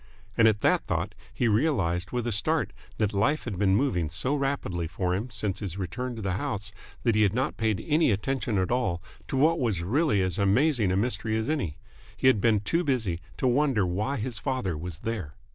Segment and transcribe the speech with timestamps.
[0.35, 4.33] And at that thought he realised with a start that life had been moving so
[4.33, 6.71] rapidly for him since his return to the house
[7.03, 10.91] that he had not paid any attention at all to what was really as amazing
[10.91, 11.77] a mystery as any.
[12.17, 15.35] He had been too busy to wonder why his father was there.